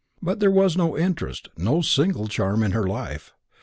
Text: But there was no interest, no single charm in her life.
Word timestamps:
But 0.19 0.39
there 0.39 0.49
was 0.49 0.75
no 0.75 0.97
interest, 0.97 1.49
no 1.57 1.83
single 1.83 2.27
charm 2.27 2.63
in 2.63 2.71
her 2.71 2.87
life. 2.87 3.33